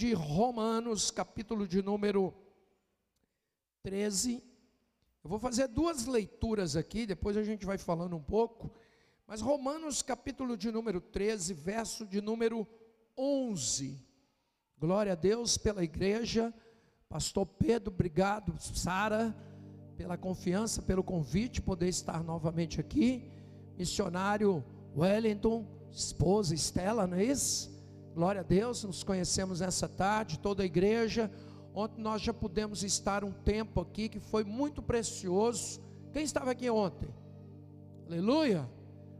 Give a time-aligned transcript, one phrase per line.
[0.00, 2.32] de Romanos, capítulo de número
[3.82, 4.42] 13.
[5.22, 8.72] Eu vou fazer duas leituras aqui, depois a gente vai falando um pouco.
[9.26, 12.66] Mas Romanos, capítulo de número 13, verso de número
[13.14, 14.02] 11.
[14.78, 16.50] Glória a Deus pela igreja.
[17.06, 18.58] Pastor Pedro, obrigado.
[18.58, 19.36] Sara,
[19.98, 23.30] pela confiança, pelo convite, poder estar novamente aqui.
[23.76, 24.64] Missionário
[24.96, 27.69] Wellington, esposa Estela, não é isso?
[28.14, 31.30] Glória a Deus, nos conhecemos nessa tarde, toda a igreja.
[31.72, 35.80] Ontem nós já pudemos estar um tempo aqui que foi muito precioso.
[36.12, 37.08] Quem estava aqui ontem?
[38.06, 38.68] Aleluia!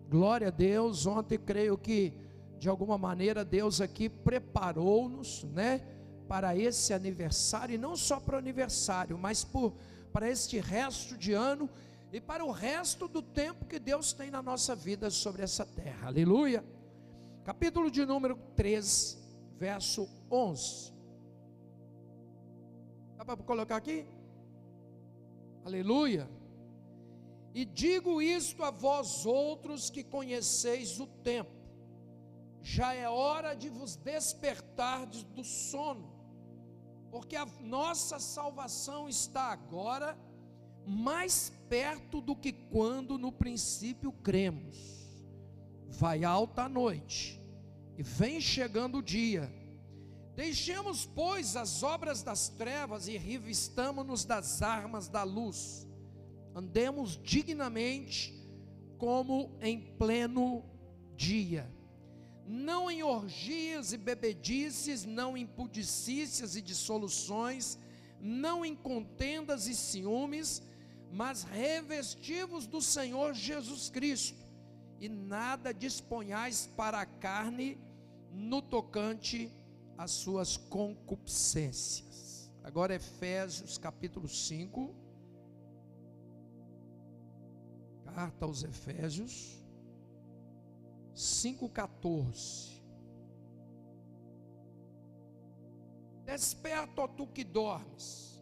[0.08, 1.06] Glória a Deus.
[1.06, 2.12] Ontem creio que
[2.58, 5.80] de alguma maneira Deus aqui preparou-nos, né,
[6.28, 9.72] para esse aniversário e não só para o aniversário, mas por,
[10.12, 11.70] para este resto de ano
[12.12, 16.08] e para o resto do tempo que Deus tem na nossa vida sobre essa terra.
[16.08, 16.64] Aleluia.
[17.44, 19.18] Capítulo de número 3,
[19.58, 20.92] verso 11.
[23.16, 24.06] Dá para colocar aqui?
[25.64, 26.28] Aleluia.
[27.54, 31.50] E digo isto a vós outros que conheceis o tempo,
[32.62, 36.12] já é hora de vos despertar do sono,
[37.10, 40.16] porque a nossa salvação está agora
[40.86, 45.00] mais perto do que quando no princípio cremos.
[45.88, 47.39] Vai alta a noite,
[48.00, 49.60] e vem chegando o dia
[50.40, 55.86] Deixemos, pois, as obras das trevas e revistamo-nos das armas da luz.
[56.54, 58.34] Andemos dignamente
[58.96, 60.64] como em pleno
[61.14, 61.70] dia.
[62.46, 67.78] Não em orgias e bebedices, não em pudicícias e dissoluções,
[68.18, 70.62] não em contendas e ciúmes,
[71.12, 74.42] mas revestivos do Senhor Jesus Cristo,
[74.98, 77.78] e nada disponhais para a carne
[78.32, 79.52] no tocante
[79.98, 82.50] as suas concupiscências.
[82.62, 84.94] Agora Efésios capítulo 5.
[88.04, 89.60] Carta aos Efésios
[91.14, 92.80] 5:14.
[96.24, 98.40] Desperta, ó tu que dormes.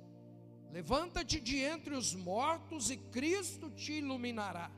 [0.71, 4.71] Levanta-te de entre os mortos e Cristo te iluminará.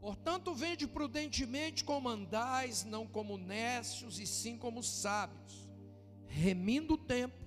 [0.00, 5.70] Portanto, vende prudentemente como andais, não como necios, e sim como sábios,
[6.26, 7.44] remindo o tempo,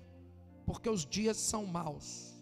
[0.64, 2.32] porque os dias são maus.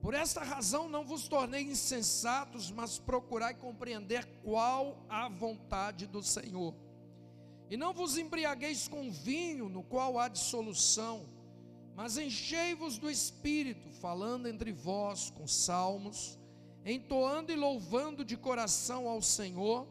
[0.00, 6.74] Por esta razão não vos tornei insensatos, mas procurai compreender qual a vontade do Senhor.
[7.70, 11.26] E não vos embriagueis com vinho, no qual há dissolução,
[11.94, 16.38] mas enchei-vos do Espírito, falando entre vós com salmos,
[16.86, 19.88] entoando e louvando de coração ao Senhor,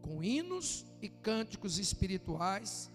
[0.00, 2.88] com hinos e cânticos espirituais,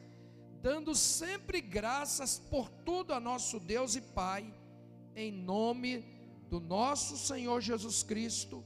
[0.62, 4.52] dando sempre graças por tudo a nosso Deus e Pai,
[5.14, 6.06] em nome
[6.50, 8.64] do nosso Senhor Jesus Cristo,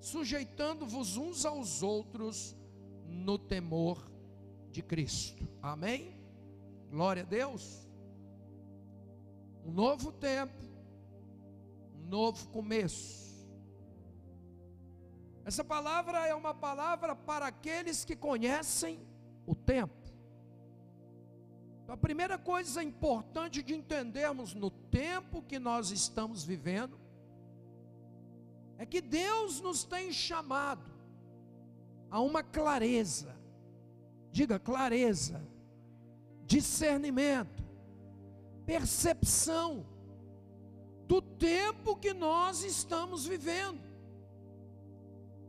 [0.00, 2.56] sujeitando-vos uns aos outros
[3.06, 4.10] no temor
[4.72, 5.46] de Cristo.
[5.60, 6.16] Amém?
[6.90, 7.86] Glória a Deus.
[9.66, 10.64] Um novo tempo,
[11.94, 13.23] um novo começo
[15.44, 18.98] essa palavra é uma palavra para aqueles que conhecem
[19.46, 19.92] o tempo.
[21.82, 26.98] Então, a primeira coisa importante de entendermos no tempo que nós estamos vivendo
[28.78, 30.90] é que Deus nos tem chamado
[32.10, 33.36] a uma clareza,
[34.32, 35.46] diga clareza,
[36.46, 37.62] discernimento,
[38.64, 39.84] percepção
[41.06, 43.93] do tempo que nós estamos vivendo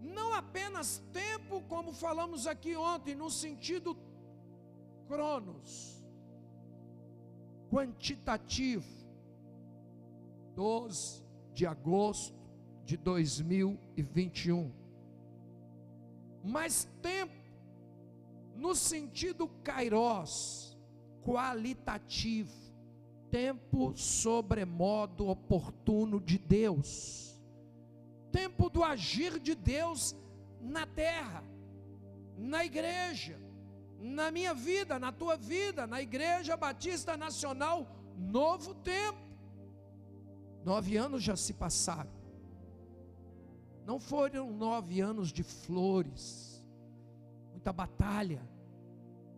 [0.05, 3.97] não apenas tempo, como falamos aqui ontem, no sentido
[5.07, 6.03] cronos,
[7.69, 8.85] quantitativo,
[10.55, 11.23] 12
[11.53, 12.35] de agosto
[12.85, 14.71] de 2021,
[16.43, 17.33] mas tempo,
[18.55, 20.77] no sentido kairos,
[21.23, 22.53] qualitativo,
[23.31, 27.34] tempo sobremodo oportuno de Deus
[28.35, 30.13] tempo do agir de Deus
[30.59, 31.41] na terra,
[32.37, 33.39] na igreja,
[33.97, 37.87] na minha vida, na tua vida, na Igreja Batista Nacional,
[38.17, 39.23] novo tempo.
[40.65, 42.11] Nove anos já se passaram.
[43.85, 46.61] Não foram nove anos de flores,
[47.51, 48.41] muita batalha,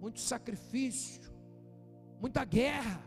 [0.02, 1.32] muito sacrifício,
[2.20, 3.07] muita guerra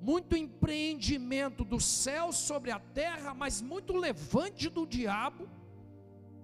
[0.00, 5.48] muito empreendimento do céu sobre a terra, mas muito levante do diabo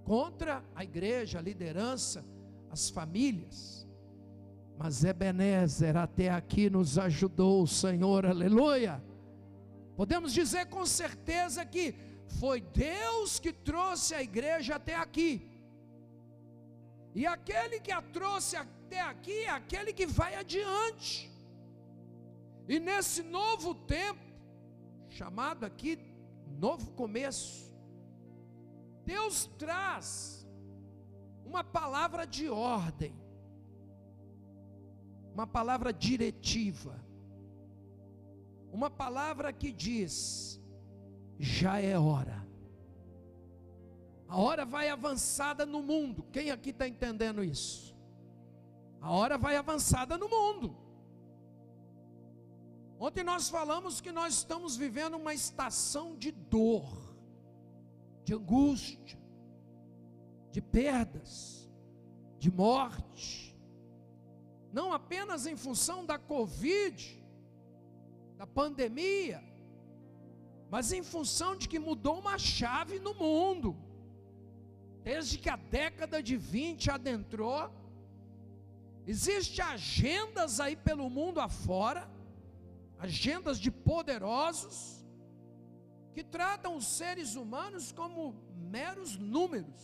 [0.04, 2.24] contra a igreja, a liderança,
[2.70, 3.86] as famílias.
[4.78, 9.02] Mas Ebenezer até aqui nos ajudou, o Senhor, aleluia.
[9.96, 11.94] Podemos dizer com certeza que
[12.38, 15.50] foi Deus que trouxe a igreja até aqui.
[17.14, 21.34] E aquele que a trouxe até aqui é aquele que vai adiante.
[22.68, 24.20] E nesse novo tempo,
[25.08, 25.98] chamado aqui
[26.58, 27.72] novo começo,
[29.04, 30.46] Deus traz
[31.44, 33.14] uma palavra de ordem,
[35.32, 37.00] uma palavra diretiva,
[38.72, 40.60] uma palavra que diz:
[41.38, 42.44] já é hora.
[44.28, 46.24] A hora vai avançada no mundo.
[46.32, 47.96] Quem aqui está entendendo isso?
[49.00, 50.85] A hora vai avançada no mundo.
[52.98, 57.14] Ontem nós falamos que nós estamos vivendo uma estação de dor,
[58.24, 59.18] de angústia,
[60.50, 61.68] de perdas,
[62.38, 63.54] de morte.
[64.72, 67.22] Não apenas em função da Covid,
[68.38, 69.42] da pandemia,
[70.70, 73.76] mas em função de que mudou uma chave no mundo.
[75.02, 77.70] Desde que a década de 20 adentrou,
[79.06, 82.15] existem agendas aí pelo mundo afora,
[82.98, 85.04] agendas de poderosos,
[86.14, 88.34] que tratam os seres humanos como
[88.70, 89.80] meros números.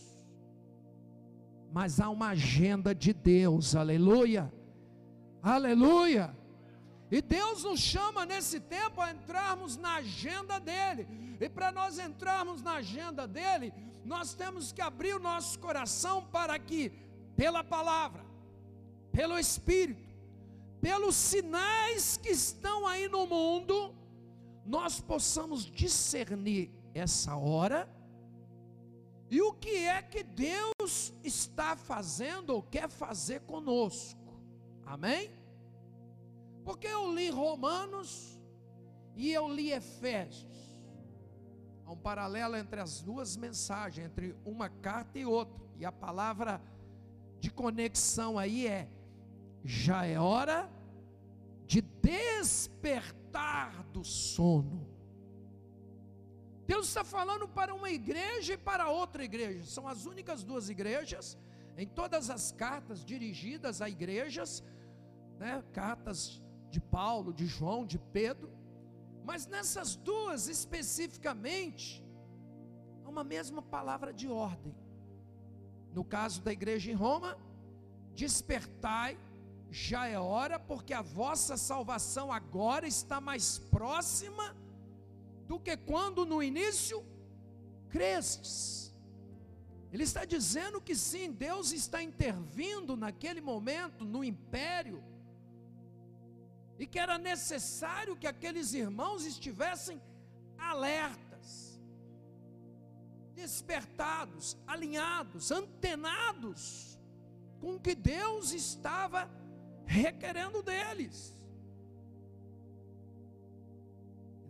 [1.71, 4.51] Mas há uma agenda de Deus, aleluia,
[5.41, 6.35] aleluia
[7.15, 11.07] e Deus nos chama nesse tempo a entrarmos na agenda dele.
[11.39, 13.71] E para nós entrarmos na agenda dele,
[14.03, 16.91] nós temos que abrir o nosso coração para que,
[17.35, 18.25] pela palavra,
[19.11, 20.12] pelo Espírito,
[20.83, 23.95] pelos sinais que estão aí no mundo,
[24.65, 27.89] nós possamos discernir essa hora
[29.31, 34.37] e o que é que Deus está fazendo ou quer fazer conosco.
[34.85, 35.31] Amém?
[36.65, 38.37] Porque eu li Romanos
[39.15, 40.83] e eu li Efésios.
[41.85, 45.63] Há um paralelo entre as duas mensagens, entre uma carta e outra.
[45.77, 46.61] E a palavra
[47.39, 48.89] de conexão aí é:
[49.63, 50.69] já é hora
[51.65, 54.87] de despertar do sono.
[56.65, 59.65] Deus está falando para uma igreja e para outra igreja.
[59.65, 61.37] São as únicas duas igrejas
[61.77, 64.63] em todas as cartas dirigidas a igrejas,
[65.39, 68.51] né, cartas de Paulo, de João, de Pedro,
[69.23, 72.03] mas nessas duas especificamente,
[73.03, 74.75] há uma mesma palavra de ordem.
[75.93, 77.37] No caso da igreja em Roma,
[78.13, 79.17] despertai,
[79.73, 84.55] já é hora, porque a vossa salvação agora está mais próxima
[85.47, 87.03] do que quando no início
[87.89, 88.93] crestes.
[89.91, 95.03] Ele está dizendo que sim, Deus está intervindo naquele momento no império
[96.77, 100.01] e que era necessário que aqueles irmãos estivessem
[100.57, 101.79] alertas,
[103.35, 106.97] despertados, alinhados, antenados
[107.59, 109.29] com o que Deus estava
[109.85, 111.33] requerendo deles.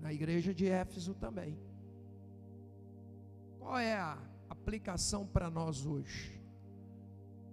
[0.01, 1.57] Na igreja de Éfeso também.
[3.59, 4.17] Qual é a
[4.49, 6.41] aplicação para nós hoje?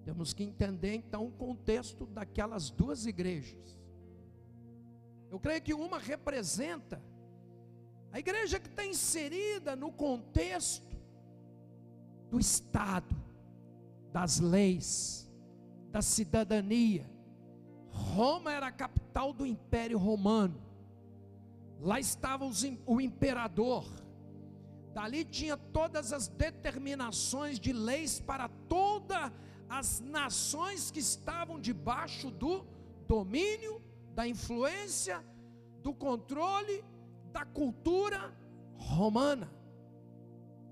[0.04, 3.78] Temos que entender então o contexto daquelas duas igrejas.
[5.30, 7.00] Eu creio que uma representa
[8.12, 10.96] a igreja que está inserida no contexto
[12.28, 13.14] do Estado,
[14.12, 15.30] das leis,
[15.92, 17.08] da cidadania.
[17.92, 20.60] Roma era a capital do Império Romano.
[21.80, 22.44] Lá estava
[22.86, 23.84] o imperador.
[24.92, 29.30] Dali tinha todas as determinações de leis para todas
[29.68, 32.66] as nações que estavam debaixo do
[33.06, 33.80] domínio
[34.14, 35.24] da influência,
[35.82, 36.84] do controle
[37.32, 38.34] da cultura
[38.76, 39.50] romana.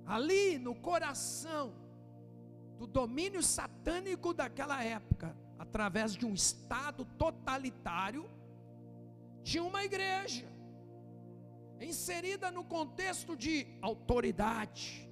[0.04, 1.72] Ali no coração
[2.78, 8.28] do domínio satânico daquela época, através de um estado totalitário,
[9.42, 10.46] tinha uma igreja
[11.80, 15.08] inserida no contexto de autoridade,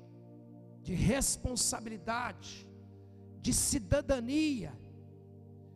[0.83, 2.69] de responsabilidade,
[3.41, 4.73] de cidadania,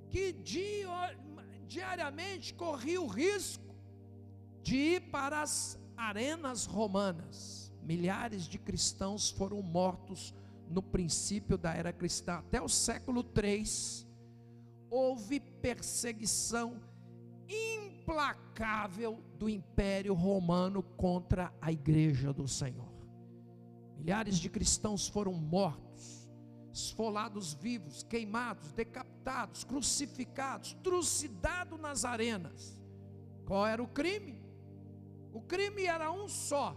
[0.09, 0.85] que de
[1.67, 3.77] diariamente corria o risco
[4.61, 7.73] de ir para as arenas romanas.
[7.83, 10.35] Milhares de cristãos foram mortos
[10.69, 12.39] no princípio da era cristã.
[12.39, 14.07] Até o século 3
[14.91, 16.81] houve perseguição
[17.49, 22.91] implacável do Império Romano contra a igreja do Senhor.
[23.97, 26.29] Milhares de cristãos foram mortos,
[26.73, 32.81] esfolados vivos, queimados, decapitados, crucificados, trucidados nas arenas.
[33.45, 34.41] Qual era o crime?
[35.33, 36.77] O crime era um só.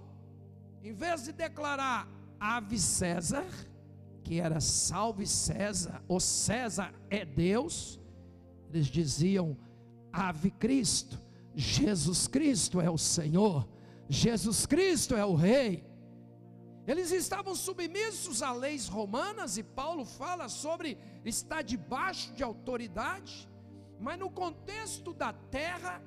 [0.83, 2.07] Em vez de declarar
[2.39, 3.45] Ave César,
[4.23, 7.99] que era salve César, ou César é Deus,
[8.73, 9.57] eles diziam
[10.11, 11.19] Ave Cristo,
[11.55, 13.67] Jesus Cristo é o Senhor,
[14.09, 15.85] Jesus Cristo é o Rei.
[16.85, 23.47] Eles estavam submissos a leis romanas, e Paulo fala sobre estar debaixo de autoridade,
[23.99, 26.01] mas no contexto da terra,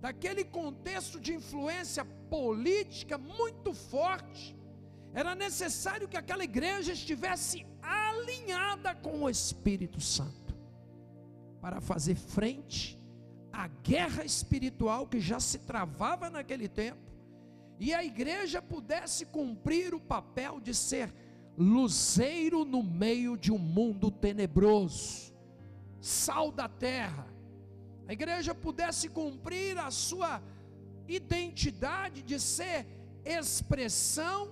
[0.00, 4.54] daquele contexto de influência política muito forte,
[5.14, 10.49] era necessário que aquela igreja estivesse alinhada com o Espírito Santo,
[11.60, 12.98] para fazer frente
[13.52, 17.10] à guerra espiritual que já se travava naquele tempo
[17.80, 21.10] e a igreja pudesse cumprir o papel de ser
[21.56, 25.32] luzeiro no meio de um mundo tenebroso,
[25.98, 27.26] sal da terra.
[28.06, 30.42] A igreja pudesse cumprir a sua
[31.08, 32.86] identidade de ser
[33.24, 34.50] expressão,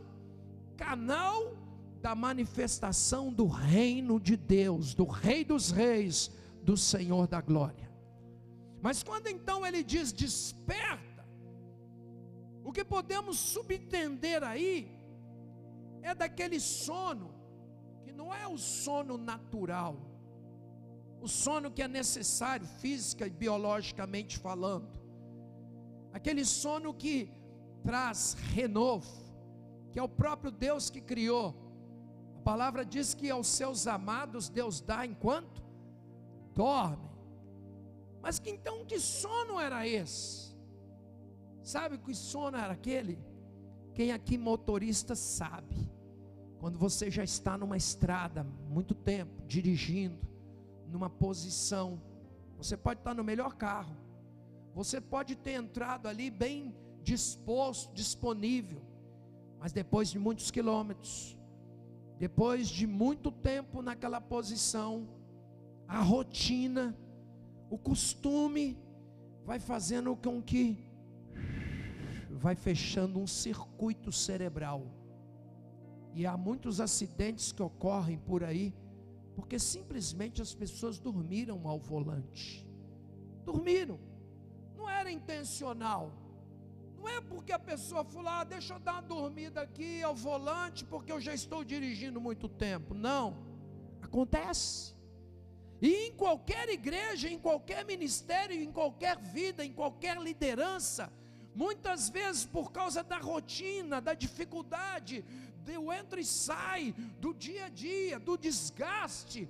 [0.76, 1.54] canal
[2.00, 6.30] da manifestação do reino de Deus, do Rei dos Reis,
[6.68, 7.88] do Senhor da Glória.
[8.82, 11.24] Mas quando então ele diz: desperta,
[12.62, 14.74] o que podemos subentender aí
[16.02, 17.30] é daquele sono
[18.04, 19.96] que não é o sono natural,
[21.22, 24.92] o sono que é necessário física e biologicamente falando,
[26.12, 27.32] aquele sono que
[27.82, 29.16] traz renovo,
[29.90, 31.54] que é o próprio Deus que criou.
[32.36, 35.67] A palavra diz que aos seus amados Deus dá enquanto
[36.58, 37.08] dormem.
[38.20, 40.56] Mas que então que sono era esse?
[41.62, 43.16] Sabe que sono era aquele?
[43.94, 45.76] Quem aqui motorista sabe.
[46.58, 50.18] Quando você já está numa estrada muito tempo, dirigindo,
[50.88, 52.02] numa posição,
[52.56, 53.96] você pode estar no melhor carro.
[54.74, 56.74] Você pode ter entrado ali bem
[57.04, 58.82] disposto, disponível.
[59.60, 61.38] Mas depois de muitos quilômetros,
[62.18, 65.06] depois de muito tempo naquela posição,
[65.88, 66.94] a rotina,
[67.70, 68.78] o costume
[69.42, 70.76] vai fazendo com que
[72.30, 74.86] vai fechando um circuito cerebral.
[76.14, 78.74] E há muitos acidentes que ocorrem por aí,
[79.34, 82.66] porque simplesmente as pessoas dormiram ao volante.
[83.44, 83.98] Dormiram.
[84.76, 86.12] Não era intencional.
[86.98, 90.84] Não é porque a pessoa falou, ah, deixa eu dar uma dormida aqui ao volante,
[90.84, 92.92] porque eu já estou dirigindo muito tempo.
[92.92, 93.36] Não.
[94.02, 94.97] Acontece.
[95.80, 101.10] E em qualquer igreja, em qualquer ministério, em qualquer vida, em qualquer liderança,
[101.58, 105.24] Muitas vezes, por causa da rotina, da dificuldade,
[105.64, 109.48] do entra e sai, do dia a dia, do desgaste,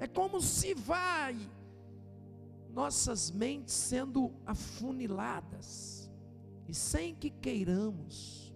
[0.00, 1.38] é como se vai
[2.72, 6.10] nossas mentes sendo afuniladas,
[6.66, 8.52] e sem que queiramos,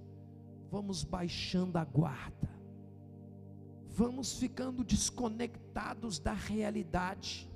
[0.69, 2.48] vamos baixando a guarda,
[3.99, 7.51] vamos ficando desconectados da realidade,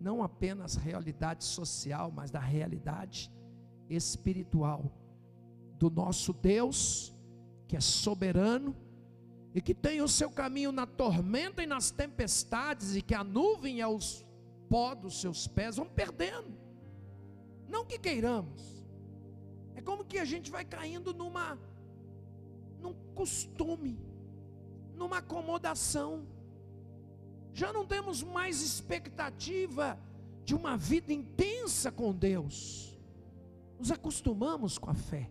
[0.00, 3.30] não apenas realidade social, mas da realidade
[3.88, 4.90] espiritual
[5.78, 7.14] do nosso Deus,
[7.68, 8.74] que é soberano
[9.54, 13.80] e que tem o seu caminho na tormenta e nas tempestades, e que a nuvem
[13.80, 14.26] é os
[14.68, 16.58] pó dos seus pés, vão perdendo.
[17.68, 18.84] Não que queiramos.
[19.76, 21.56] É como que a gente vai caindo numa
[22.80, 24.07] num costume,
[24.98, 26.26] numa acomodação.
[27.54, 29.98] Já não temos mais expectativa
[30.44, 32.98] de uma vida intensa com Deus.
[33.78, 35.30] Nos acostumamos com a fé,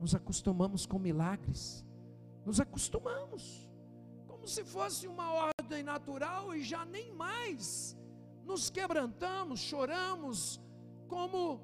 [0.00, 1.86] nos acostumamos com milagres,
[2.44, 3.70] nos acostumamos,
[4.26, 7.96] como se fosse uma ordem natural e já nem mais
[8.44, 10.60] nos quebrantamos, choramos,
[11.08, 11.60] como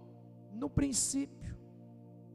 [0.53, 1.57] no princípio.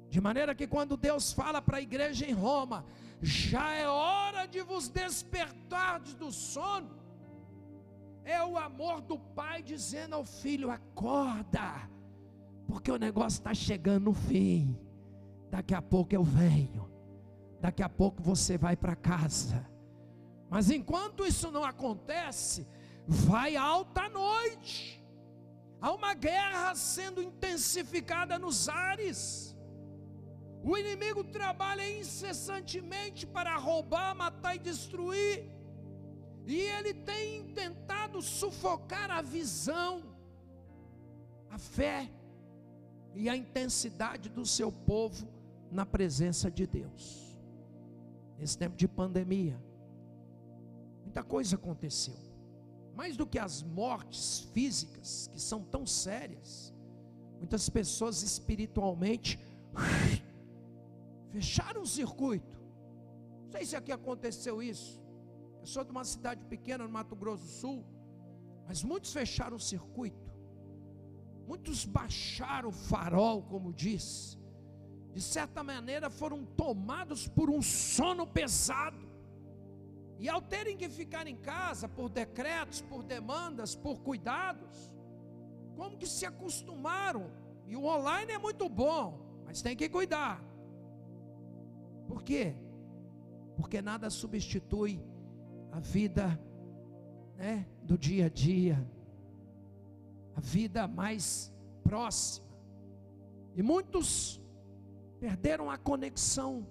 [0.09, 2.85] De maneira que quando Deus fala para a igreja em Roma,
[3.23, 6.89] já é hora de vos despertar do sono,
[8.25, 11.89] é o amor do Pai dizendo ao filho: acorda,
[12.67, 14.77] porque o negócio está chegando no fim.
[15.49, 16.91] Daqui a pouco eu venho.
[17.61, 19.65] Daqui a pouco você vai para casa.
[20.49, 22.67] Mas enquanto isso não acontece,
[23.07, 25.03] vai alta noite.
[25.79, 29.52] Há uma guerra sendo intensificada nos ares.
[30.63, 35.45] O inimigo trabalha incessantemente para roubar, matar e destruir.
[36.45, 40.03] E ele tem tentado sufocar a visão,
[41.49, 42.09] a fé
[43.13, 45.27] e a intensidade do seu povo
[45.71, 47.37] na presença de Deus.
[48.39, 49.61] Nesse tempo de pandemia,
[51.13, 52.15] Muita coisa aconteceu.
[52.95, 56.73] Mais do que as mortes físicas, que são tão sérias,
[57.37, 59.39] muitas pessoas espiritualmente
[61.33, 62.57] fecharam o circuito.
[63.43, 65.01] Não sei se aqui aconteceu isso.
[65.61, 67.85] Eu sou de uma cidade pequena no Mato Grosso do Sul,
[68.67, 70.31] mas muitos fecharam o circuito.
[71.47, 74.37] Muitos baixaram o farol, como diz.
[75.11, 79.03] De certa maneira foram tomados por um sono pesado.
[80.19, 84.93] E ao terem que ficar em casa por decretos, por demandas, por cuidados,
[85.75, 87.31] como que se acostumaram?
[87.65, 90.52] E o online é muito bom, mas tem que cuidar.
[92.07, 92.55] Por quê?
[93.55, 95.01] Porque nada substitui
[95.71, 96.39] a vida
[97.37, 98.85] né, do dia a dia,
[100.35, 102.47] a vida mais próxima.
[103.55, 104.41] E muitos
[105.19, 106.65] perderam a conexão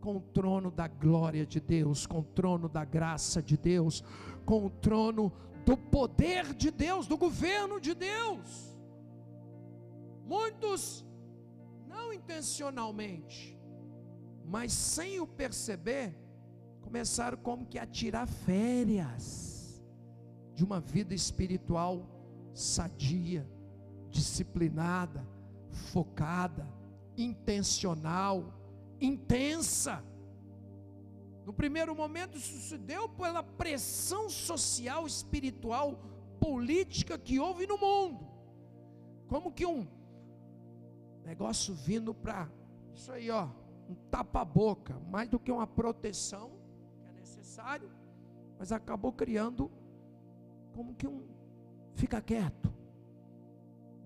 [0.00, 4.02] com o trono da glória de Deus, com o trono da graça de Deus,
[4.44, 5.32] com o trono
[5.64, 8.76] do poder de Deus, do governo de Deus.
[10.26, 11.04] Muitos,
[11.86, 13.58] não intencionalmente,
[14.50, 16.12] mas sem o perceber,
[16.80, 19.80] começaram como que a tirar férias
[20.56, 22.04] de uma vida espiritual
[22.52, 23.48] sadia,
[24.10, 25.24] disciplinada,
[25.92, 26.66] focada,
[27.16, 28.52] intencional
[29.00, 30.04] intensa.
[31.46, 36.02] No primeiro momento, isso se deu pela pressão social, espiritual,
[36.40, 38.28] política que houve no mundo.
[39.28, 39.86] Como que um
[41.24, 42.50] negócio vindo para
[42.92, 43.48] isso aí, ó,
[43.90, 46.52] um tapa-boca, mais do que uma proteção,
[47.00, 47.90] que é necessário,
[48.58, 49.70] mas acabou criando
[50.72, 51.26] como que um
[51.94, 52.72] fica quieto.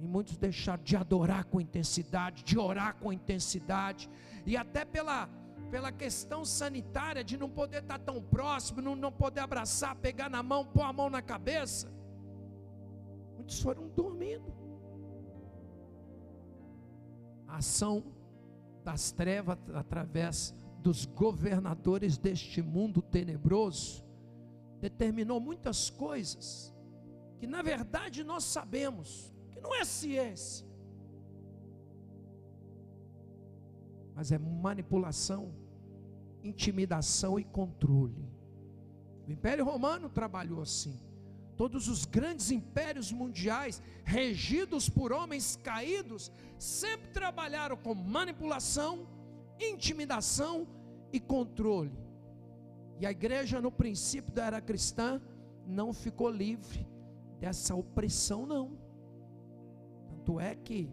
[0.01, 4.11] E muitos deixaram de adorar com intensidade, de orar com intensidade,
[4.47, 5.29] e até pela,
[5.71, 10.43] pela questão sanitária de não poder estar tão próximo, não, não poder abraçar, pegar na
[10.43, 11.93] mão, pôr a mão na cabeça.
[13.37, 14.53] Muitos foram dormindo.
[17.47, 18.03] A ação
[18.85, 24.05] das trevas através dos governadores deste mundo tenebroso
[24.81, 26.75] determinou muitas coisas
[27.39, 30.67] que na verdade nós sabemos que não é ciência,
[34.15, 35.53] mas é manipulação,
[36.43, 38.29] intimidação e controle.
[39.27, 41.01] O Império Romano trabalhou assim.
[41.57, 49.07] Todos os grandes impérios mundiais, regidos por homens caídos, sempre trabalharam com manipulação,
[49.61, 50.67] intimidação
[51.13, 51.93] e controle.
[52.99, 55.21] E a igreja, no princípio da era cristã,
[55.67, 56.87] não ficou livre
[57.39, 58.77] dessa opressão, não.
[60.09, 60.91] Tanto é que,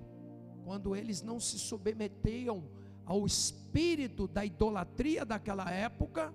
[0.64, 2.70] quando eles não se submetiam
[3.06, 6.34] ao espírito da idolatria daquela época,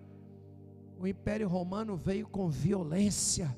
[0.98, 3.56] o Império Romano veio com violência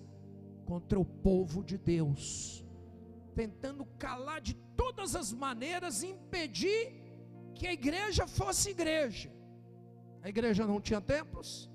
[0.69, 2.63] contra o povo de Deus,
[3.35, 6.93] tentando calar de todas as maneiras, impedir
[7.55, 9.33] que a igreja fosse igreja.
[10.23, 11.71] A igreja não tinha templos,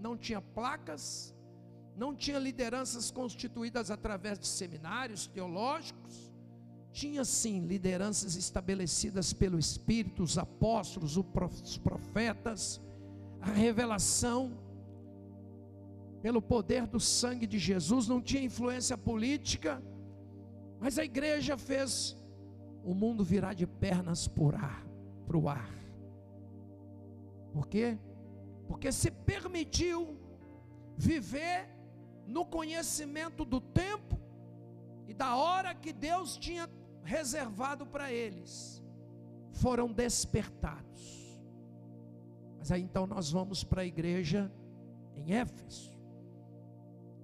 [0.00, 1.34] não tinha placas,
[1.94, 6.32] não tinha lideranças constituídas através de seminários teológicos,
[6.92, 12.80] tinha sim lideranças estabelecidas pelo Espírito, os apóstolos, os profetas,
[13.42, 14.56] a revelação,
[16.26, 19.80] pelo poder do sangue de Jesus, não tinha influência política,
[20.80, 22.16] mas a igreja fez
[22.82, 25.72] o mundo virar de pernas para o ar.
[27.52, 27.96] Por quê?
[28.66, 30.18] Porque se permitiu
[30.96, 31.68] viver
[32.26, 34.18] no conhecimento do tempo
[35.06, 36.68] e da hora que Deus tinha
[37.04, 38.82] reservado para eles,
[39.52, 41.40] foram despertados.
[42.58, 44.50] Mas aí então nós vamos para a igreja
[45.14, 45.95] em Éfeso.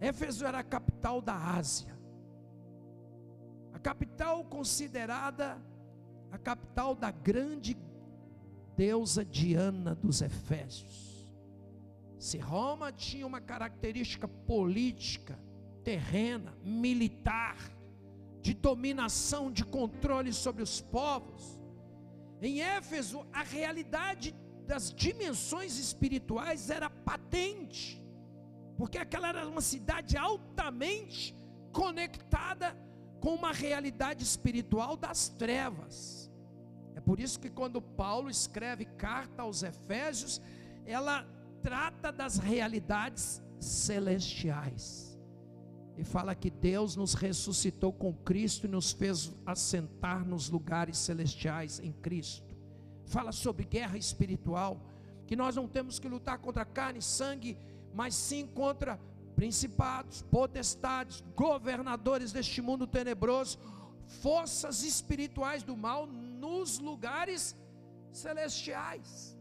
[0.02, 1.96] Éfeso era a capital da Ásia,
[3.72, 5.62] a capital considerada
[6.32, 7.76] a capital da grande
[8.76, 11.24] deusa Diana dos Efésios.
[12.18, 15.38] Se Roma tinha uma característica política,
[15.84, 17.56] terrena, militar,
[18.40, 21.60] de dominação, de controle sobre os povos.
[22.40, 24.34] Em Éfeso, a realidade
[24.66, 28.01] das dimensões espirituais era patente,
[28.76, 31.34] porque aquela era uma cidade altamente
[31.72, 32.76] conectada
[33.20, 36.30] com uma realidade espiritual das trevas.
[36.94, 40.40] É por isso que quando Paulo escreve carta aos Efésios,
[40.84, 41.24] ela
[41.62, 45.12] trata das realidades celestiais.
[45.96, 51.78] E fala que Deus nos ressuscitou com Cristo e nos fez assentar nos lugares celestiais
[51.80, 52.56] em Cristo.
[53.04, 54.80] Fala sobre guerra espiritual,
[55.26, 57.56] que nós não temos que lutar contra carne e sangue,
[57.92, 58.98] mas sim contra
[59.34, 63.58] principados, potestades, governadores deste mundo tenebroso,
[64.20, 67.56] forças espirituais do mal nos lugares
[68.12, 69.36] celestiais.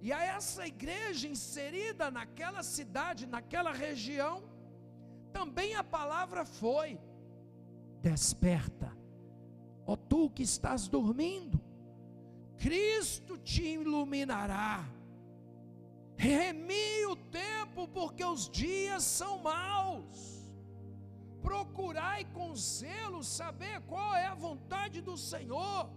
[0.00, 4.42] E a essa igreja inserida naquela cidade, naquela região,
[5.32, 6.98] também a palavra foi:
[8.02, 8.96] desperta,
[9.86, 11.60] ó tu que estás dormindo,
[12.58, 14.84] Cristo te iluminará.
[16.16, 20.52] Remi o tempo, porque os dias são maus.
[21.42, 25.90] Procurai com zelo saber qual é a vontade do Senhor.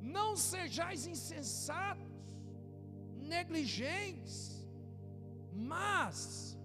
[0.00, 2.12] Não sejais insensatos,
[3.16, 4.66] negligentes,
[5.52, 6.58] mas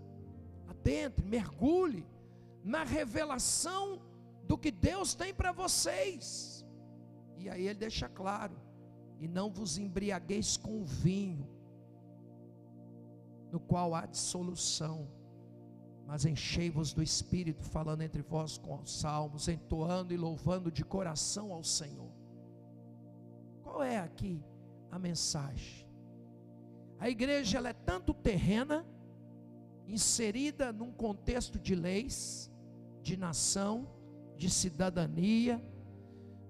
[0.67, 2.05] adentre, mergulhe
[2.63, 4.01] na revelação
[4.43, 6.65] do que Deus tem para vocês.
[7.37, 8.59] E aí ele deixa claro:
[9.19, 11.47] e não vos embriagueis com vinho,
[13.51, 15.07] no qual há dissolução,
[16.05, 21.63] mas enchei-vos do Espírito, falando entre vós com salmos, entoando e louvando de coração ao
[21.63, 22.11] Senhor.
[23.63, 24.43] Qual é aqui
[24.91, 25.87] a mensagem?
[26.99, 28.85] A igreja ela é tanto terrena,
[29.87, 32.51] inserida num contexto de leis,
[33.01, 33.87] de nação,
[34.35, 35.63] de cidadania,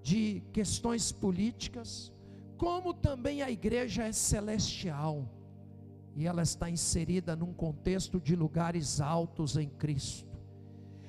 [0.02, 2.14] de questões políticas,
[2.58, 5.28] como também a igreja é celestial
[6.20, 10.38] e ela está inserida num contexto de lugares altos em Cristo.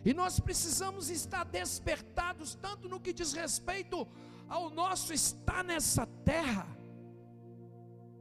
[0.05, 4.07] E nós precisamos estar despertados tanto no que diz respeito
[4.49, 6.65] ao nosso estar nessa terra,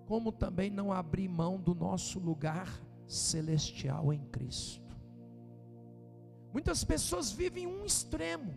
[0.07, 2.67] como também não abrir mão do nosso lugar
[3.05, 4.97] celestial em Cristo.
[6.51, 8.51] Muitas pessoas vivem um extremo,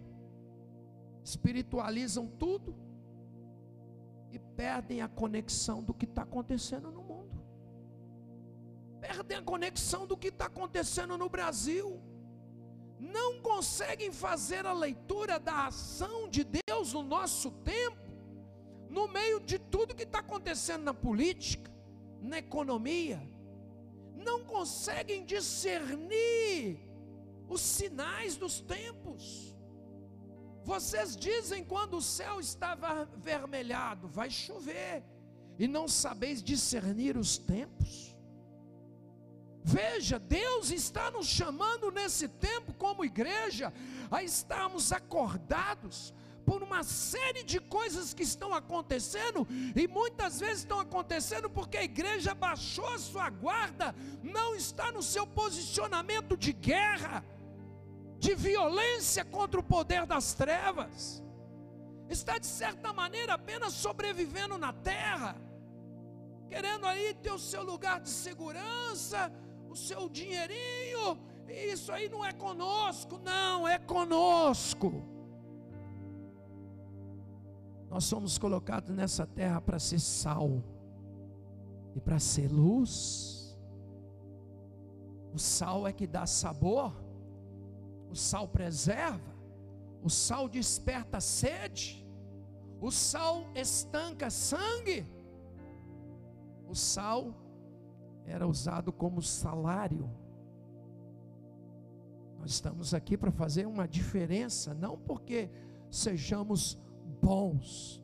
[1.22, 2.74] espiritualizam tudo
[4.30, 7.01] e perdem a conexão do que está acontecendo no
[9.02, 12.00] perdem a conexão do que está acontecendo no Brasil,
[13.00, 18.00] não conseguem fazer a leitura da ação de Deus no nosso tempo,
[18.88, 21.68] no meio de tudo que está acontecendo na política,
[22.20, 23.20] na economia,
[24.14, 26.78] não conseguem discernir
[27.48, 29.56] os sinais dos tempos.
[30.62, 35.02] Vocês dizem quando o céu estava vermelhado, vai chover,
[35.58, 38.11] e não sabeis discernir os tempos.
[39.64, 43.72] Veja, Deus está nos chamando nesse tempo, como igreja,
[44.10, 46.12] a estarmos acordados
[46.44, 49.46] por uma série de coisas que estão acontecendo,
[49.76, 55.02] e muitas vezes estão acontecendo porque a igreja baixou a sua guarda, não está no
[55.02, 57.24] seu posicionamento de guerra,
[58.18, 61.22] de violência contra o poder das trevas,
[62.08, 65.36] está de certa maneira apenas sobrevivendo na terra,
[66.48, 69.32] querendo aí ter o seu lugar de segurança,
[69.72, 75.02] o seu dinheirinho, isso aí não é conosco, não, é conosco.
[77.88, 80.62] Nós somos colocados nessa terra para ser sal
[81.94, 83.56] e para ser luz.
[85.32, 86.92] O sal é que dá sabor,
[88.10, 89.34] o sal preserva,
[90.02, 92.06] o sal desperta sede,
[92.78, 95.06] o sal estanca sangue,
[96.68, 97.41] o sal
[98.26, 100.08] era usado como salário.
[102.38, 105.48] Nós estamos aqui para fazer uma diferença, não porque
[105.90, 106.78] sejamos
[107.20, 108.02] bons,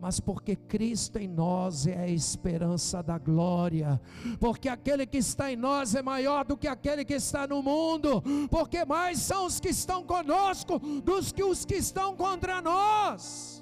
[0.00, 4.00] mas porque Cristo em nós é a esperança da glória,
[4.38, 8.22] porque aquele que está em nós é maior do que aquele que está no mundo,
[8.48, 13.59] porque mais são os que estão conosco dos que os que estão contra nós.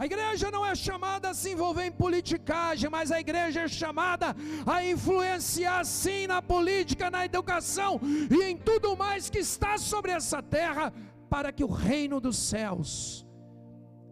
[0.00, 4.34] A igreja não é chamada a se envolver em politicagem, mas a igreja é chamada
[4.64, 10.42] a influenciar sim na política, na educação e em tudo mais que está sobre essa
[10.42, 10.90] terra,
[11.28, 13.26] para que o reino dos céus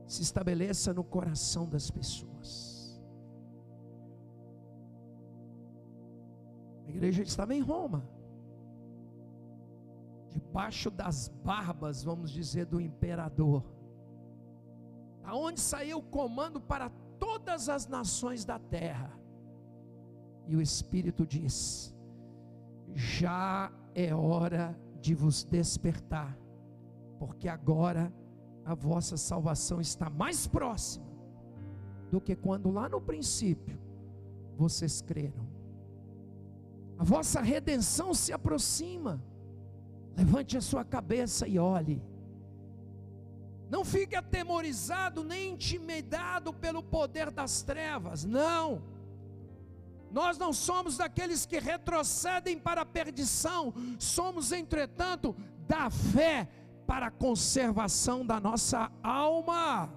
[0.07, 3.01] se estabeleça no coração das pessoas.
[6.87, 8.07] A igreja estava em Roma,
[10.29, 13.78] debaixo das barbas, vamos dizer, do imperador
[15.29, 19.13] aonde saiu o comando para todas as nações da terra.
[20.47, 21.95] E o Espírito diz:
[22.95, 26.37] já é hora de vos despertar,
[27.19, 28.13] porque agora
[28.65, 31.07] a vossa salvação está mais próxima
[32.11, 33.79] do que quando lá no princípio
[34.57, 35.47] vocês creram.
[36.99, 39.23] A vossa redenção se aproxima.
[40.17, 42.03] Levante a sua cabeça e olhe.
[43.71, 48.83] Não fique atemorizado nem intimidado pelo poder das trevas, não.
[50.11, 56.49] Nós não somos daqueles que retrocedem para a perdição, somos, entretanto, da fé
[56.87, 59.93] para a conservação da nossa alma.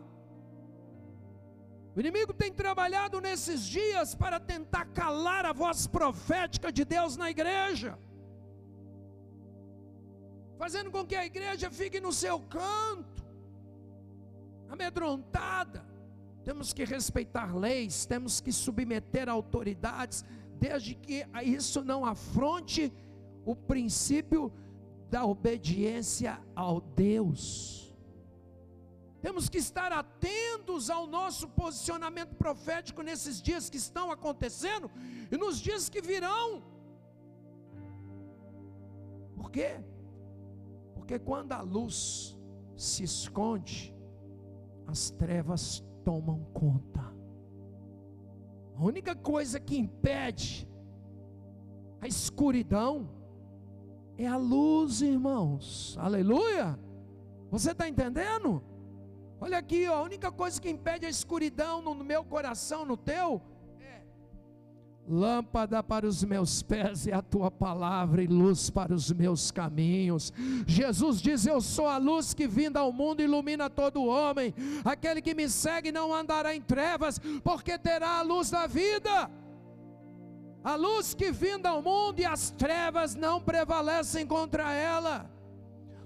[1.96, 7.30] O inimigo tem trabalhado nesses dias para tentar calar a voz profética de Deus na
[7.30, 7.98] igreja,
[10.58, 13.21] fazendo com que a igreja fique no seu canto,
[14.72, 15.86] amedrontada.
[16.44, 20.24] Temos que respeitar leis, temos que submeter autoridades,
[20.60, 22.92] desde que isso não afronte
[23.46, 24.52] o princípio
[25.10, 27.94] da obediência ao Deus.
[29.22, 34.90] Temos que estar atentos ao nosso posicionamento profético nesses dias que estão acontecendo
[35.32, 36.64] e nos dias que virão.
[39.36, 39.80] Por quê?
[40.96, 42.36] Porque quando a luz
[42.76, 43.94] se esconde,
[44.92, 47.02] as trevas tomam conta.
[48.76, 50.68] A única coisa que impede
[52.02, 53.10] a escuridão
[54.18, 55.96] é a luz, irmãos.
[56.00, 56.78] Aleluia!
[57.50, 58.62] Você está entendendo?
[59.40, 63.42] Olha aqui, ó, a única coisa que impede a escuridão no, meu coração, no teu,
[65.08, 70.32] lâmpada para os meus pés é a tua palavra e luz para os meus caminhos.
[70.66, 74.54] Jesus diz: Eu sou a luz que vinda ao mundo ilumina todo homem.
[74.84, 79.30] Aquele que me segue não andará em trevas, porque terá a luz da vida.
[80.64, 85.30] A luz que vinda ao mundo e as trevas não prevalecem contra ela.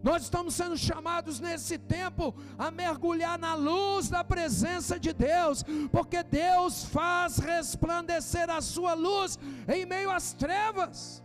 [0.05, 6.21] Nós estamos sendo chamados nesse tempo a mergulhar na luz da presença de Deus, porque
[6.21, 11.23] Deus faz resplandecer a sua luz em meio às trevas.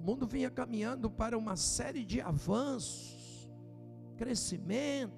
[0.00, 3.48] O mundo vinha caminhando para uma série de avanços,
[4.16, 5.14] crescimento,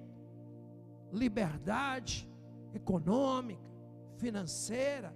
[1.11, 2.29] liberdade
[2.71, 3.67] econômica,
[4.17, 5.11] financeira,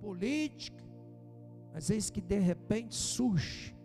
[0.00, 0.82] política,
[1.74, 3.81] mas eis que de repente surge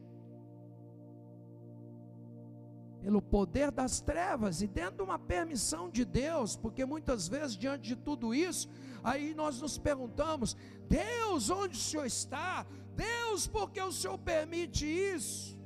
[3.02, 7.90] pelo poder das trevas e dentro de uma permissão de Deus, porque muitas vezes diante
[7.90, 8.68] de tudo isso,
[9.04, 10.56] aí nós nos perguntamos:
[10.90, 12.66] Deus, onde o Senhor está?
[12.96, 15.58] Deus, por que o Senhor permite isso?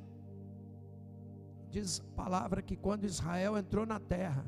[1.69, 4.45] Diz a palavra que quando Israel entrou na terra,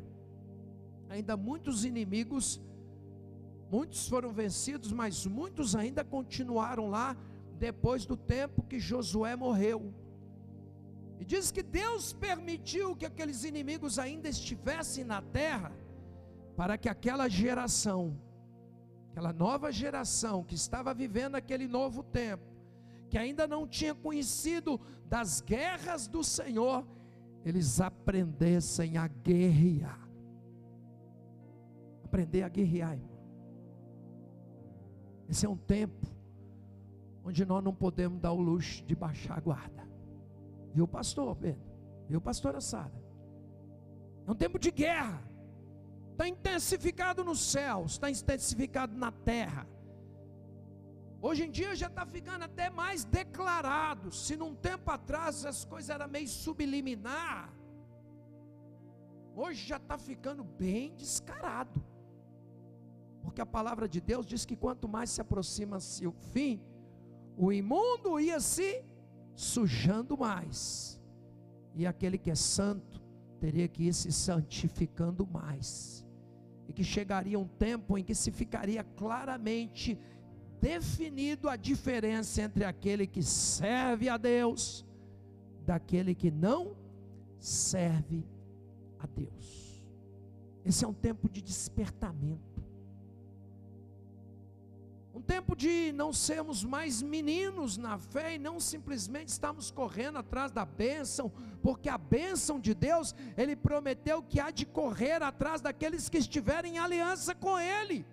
[1.10, 2.62] ainda muitos inimigos,
[3.72, 7.16] muitos foram vencidos, mas muitos ainda continuaram lá
[7.58, 9.94] depois do tempo que Josué morreu.
[11.24, 15.72] E diz que Deus permitiu que aqueles inimigos ainda estivessem na terra,
[16.54, 18.20] para que aquela geração,
[19.10, 22.44] aquela nova geração que estava vivendo aquele novo tempo,
[23.10, 26.86] que ainda não tinha conhecido das guerras do Senhor,
[27.46, 30.06] eles aprendessem a guerrear.
[32.04, 33.18] Aprender a guerrear, irmão.
[35.30, 36.06] Esse é um tempo
[37.24, 39.93] onde nós não podemos dar o luxo de baixar a guarda.
[40.74, 41.62] Viu, pastor Pedro?
[42.10, 43.04] Viu, pastora Sara?
[44.26, 45.22] É um tempo de guerra.
[46.12, 49.68] Está intensificado nos céus, está intensificado na terra.
[51.22, 54.12] Hoje em dia já está ficando até mais declarado.
[54.12, 57.50] Se num tempo atrás as coisas eram meio subliminar,
[59.36, 61.82] hoje já está ficando bem descarado.
[63.24, 66.62] Porque a palavra de Deus diz que quanto mais se aproxima-se o fim,
[67.38, 68.84] o imundo ia se
[69.36, 71.00] sujando mais,
[71.76, 73.02] e aquele que é santo
[73.40, 76.06] teria que ir se santificando mais,
[76.68, 79.98] e que chegaria um tempo em que se ficaria claramente
[80.62, 84.86] definido a diferença entre aquele que serve a Deus
[85.66, 86.76] daquele que não
[87.40, 88.26] serve
[89.00, 89.84] a Deus.
[90.64, 92.53] Esse é um tempo de despertamento
[95.14, 100.52] um tempo de não sermos mais meninos na fé e não simplesmente estamos correndo atrás
[100.52, 106.10] da bênção, porque a bênção de Deus, Ele prometeu que há de correr atrás daqueles
[106.10, 108.04] que estiverem em aliança com Ele.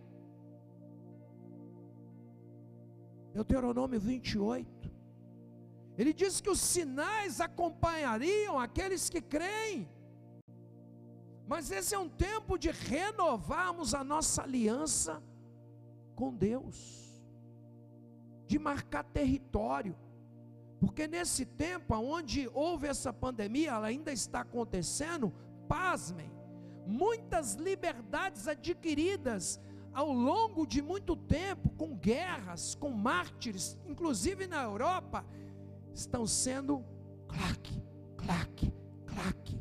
[3.33, 4.91] Deuteronômio 28.
[5.97, 9.89] Ele diz que os sinais acompanhariam aqueles que creem.
[11.49, 15.23] Mas esse é um tempo de renovarmos a nossa aliança
[16.21, 17.19] com Deus,
[18.47, 19.97] de marcar território,
[20.79, 25.33] porque nesse tempo onde houve essa pandemia, ela ainda está acontecendo,
[25.67, 26.31] pasmem,
[26.87, 29.59] muitas liberdades adquiridas
[29.95, 35.25] ao longo de muito tempo, com guerras, com mártires, inclusive na Europa,
[35.95, 36.85] estão sendo
[37.29, 37.83] claque,
[38.19, 38.71] claque,
[39.07, 39.59] claque,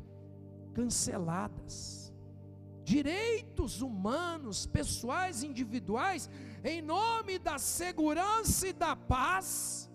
[0.73, 2.13] canceladas.
[2.83, 6.29] Direitos humanos, pessoais, individuais,
[6.63, 9.89] em nome da segurança e da paz,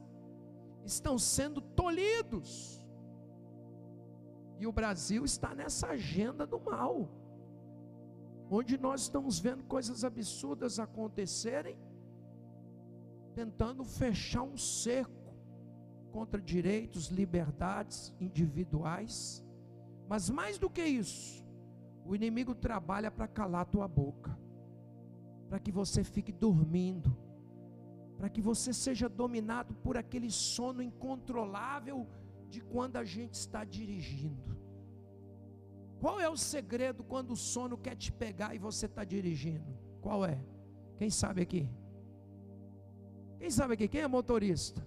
[0.85, 2.85] estão sendo tolhidos.
[4.59, 7.09] E o Brasil está nessa agenda do mal,
[8.50, 11.77] onde nós estamos vendo coisas absurdas acontecerem,
[13.35, 15.12] tentando fechar um cerco
[16.12, 19.44] contra direitos, liberdades individuais.
[20.09, 21.44] Mas mais do que isso,
[22.07, 24.38] o inimigo trabalha para calar tua boca,
[25.54, 27.16] para que você fique dormindo,
[28.18, 32.08] para que você seja dominado por aquele sono incontrolável
[32.50, 34.58] de quando a gente está dirigindo.
[36.00, 39.78] Qual é o segredo quando o sono quer te pegar e você está dirigindo?
[40.02, 40.44] Qual é?
[40.98, 41.70] Quem sabe aqui?
[43.38, 43.86] Quem sabe aqui?
[43.86, 44.84] Quem é motorista?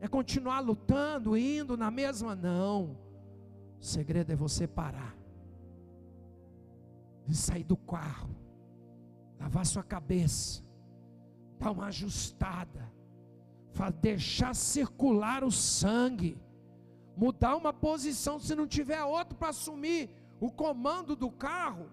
[0.00, 2.34] É continuar lutando, indo na mesma?
[2.34, 2.96] Não.
[3.78, 5.14] O segredo é você parar.
[7.28, 8.40] E sair do carro.
[9.40, 10.62] Lavar sua cabeça.
[11.58, 12.90] Dar uma ajustada
[13.88, 16.36] deixar circular o sangue,
[17.16, 21.88] mudar uma posição, se não tiver outro para assumir o comando do carro.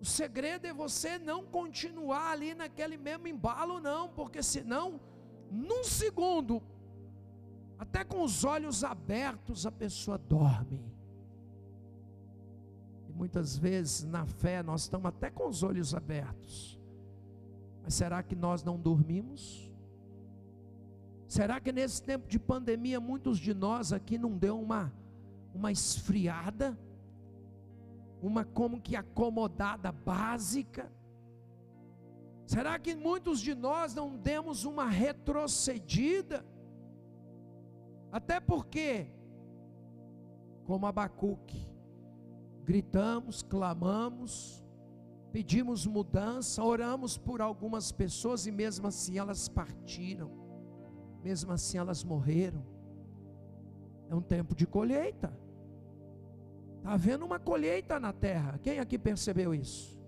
[0.00, 4.98] O segredo é você não continuar ali naquele mesmo embalo, não, porque senão,
[5.50, 6.62] num segundo,
[7.78, 10.80] até com os olhos abertos, a pessoa dorme.
[13.20, 16.80] Muitas vezes na fé nós estamos até com os olhos abertos,
[17.82, 19.70] mas será que nós não dormimos?
[21.28, 24.90] Será que nesse tempo de pandemia muitos de nós aqui não deu uma
[25.54, 26.78] uma esfriada?
[28.22, 30.90] Uma como que acomodada básica?
[32.46, 36.42] Será que muitos de nós não demos uma retrocedida?
[38.10, 39.08] Até porque,
[40.64, 41.69] como Abacuque,
[42.64, 44.64] gritamos, clamamos,
[45.32, 50.40] pedimos mudança, oramos por algumas pessoas e mesmo assim elas partiram
[51.22, 52.64] mesmo assim elas morreram.
[54.08, 55.32] É um tempo de colheita.
[56.78, 58.58] Está havendo uma colheita na terra.
[58.62, 59.98] Quem aqui percebeu isso?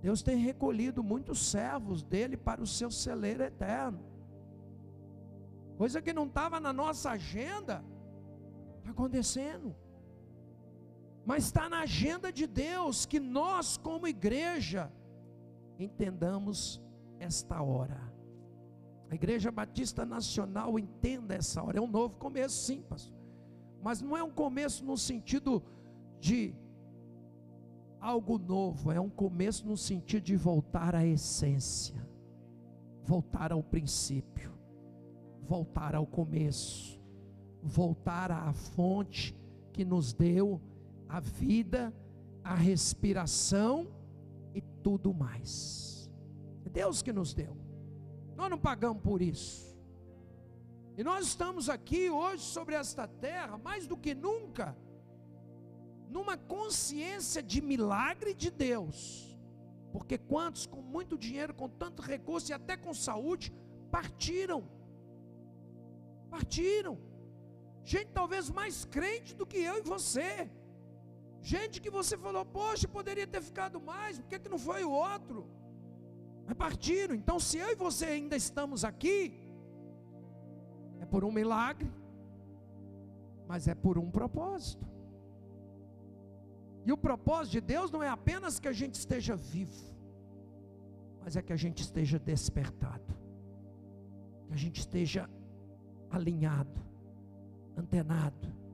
[0.00, 4.00] Deus tem recolhido muitos servos dele para o seu celeiro eterno.
[5.76, 7.84] Coisa que não estava na nossa agenda,
[8.78, 9.74] está acontecendo.
[11.26, 14.92] Mas está na agenda de Deus que nós, como igreja,
[15.76, 16.80] entendamos
[17.18, 18.00] esta hora.
[19.10, 21.78] A Igreja Batista Nacional entenda essa hora.
[21.78, 23.12] É um novo começo, sim, pastor.
[23.82, 25.62] Mas não é um começo no sentido
[26.20, 26.54] de
[28.00, 32.08] algo novo, é um começo no sentido de voltar à essência,
[33.02, 34.52] voltar ao princípio,
[35.42, 37.00] voltar ao começo,
[37.60, 39.36] voltar à fonte
[39.72, 40.60] que nos deu
[41.08, 41.92] a vida,
[42.42, 43.88] a respiração
[44.54, 46.10] e tudo mais.
[46.64, 47.56] É Deus que nos deu.
[48.36, 49.66] Nós não pagamos por isso.
[50.96, 54.76] E nós estamos aqui hoje sobre esta terra, mais do que nunca,
[56.08, 59.38] numa consciência de milagre de Deus.
[59.92, 63.52] Porque quantos com muito dinheiro, com tanto recurso e até com saúde,
[63.90, 64.68] partiram.
[66.30, 66.98] Partiram.
[67.84, 70.50] Gente talvez mais crente do que eu e você.
[71.52, 74.90] Gente que você falou, poxa, poderia ter ficado mais, por que, que não foi o
[74.90, 75.46] outro?
[76.44, 77.14] Mas partiram.
[77.14, 79.18] Então, se eu e você ainda estamos aqui,
[81.02, 81.88] é por um milagre,
[83.46, 84.84] mas é por um propósito.
[86.84, 89.84] E o propósito de Deus não é apenas que a gente esteja vivo,
[91.22, 93.14] mas é que a gente esteja despertado,
[94.48, 95.30] que a gente esteja
[96.10, 96.80] alinhado,
[97.76, 98.65] antenado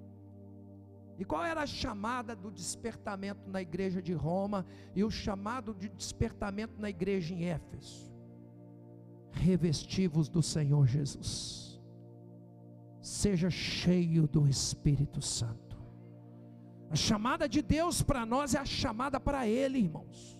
[1.19, 5.89] e qual era a chamada do despertamento na igreja de Roma e o chamado de
[5.89, 8.13] despertamento na igreja em Éfeso?
[9.31, 11.81] Revestivos do Senhor Jesus.
[13.01, 15.77] Seja cheio do Espírito Santo.
[16.91, 20.39] A chamada de Deus para nós é a chamada para Ele, irmãos.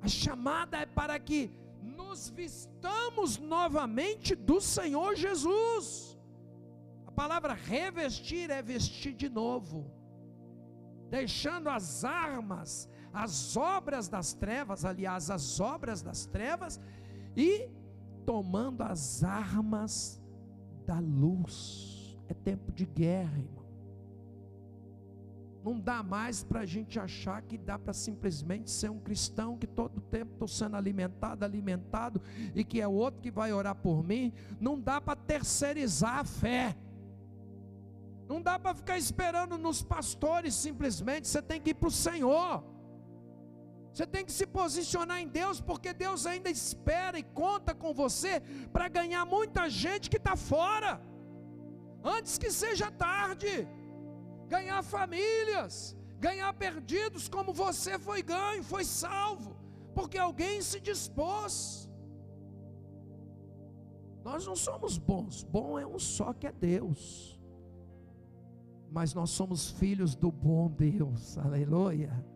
[0.00, 1.50] A chamada é para que
[1.82, 6.11] nos vistamos novamente do Senhor Jesus.
[7.14, 9.90] Palavra revestir é vestir de novo,
[11.10, 16.80] deixando as armas, as obras das trevas, aliás, as obras das trevas,
[17.36, 17.68] e
[18.24, 20.22] tomando as armas
[20.86, 22.18] da luz.
[22.28, 23.62] É tempo de guerra, irmão.
[25.64, 29.66] Não dá mais para a gente achar que dá para simplesmente ser um cristão que
[29.66, 32.20] todo tempo estou sendo alimentado, alimentado,
[32.54, 34.32] e que é outro que vai orar por mim.
[34.60, 36.76] Não dá para terceirizar a fé.
[38.32, 42.64] Não dá para ficar esperando nos pastores simplesmente, você tem que ir para o Senhor.
[43.92, 48.40] Você tem que se posicionar em Deus, porque Deus ainda espera e conta com você
[48.72, 50.92] para ganhar muita gente que está fora,
[52.02, 53.68] antes que seja tarde.
[54.48, 59.54] Ganhar famílias, ganhar perdidos, como você foi ganho, foi salvo,
[59.94, 61.54] porque alguém se dispôs.
[64.24, 67.31] Nós não somos bons, bom é um só que é Deus,
[68.92, 72.32] mas nós somos filhos do bom Deus, aleluia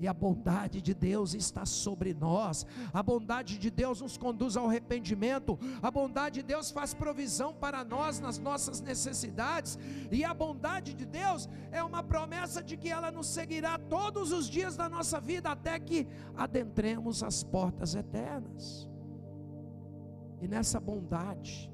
[0.00, 2.64] e a bondade de Deus está sobre nós.
[2.90, 5.58] A bondade de Deus nos conduz ao arrependimento.
[5.82, 9.78] A bondade de Deus faz provisão para nós nas nossas necessidades.
[10.10, 14.48] E a bondade de Deus é uma promessa de que ela nos seguirá todos os
[14.48, 18.88] dias da nossa vida até que adentremos as portas eternas.
[20.40, 21.70] E nessa bondade,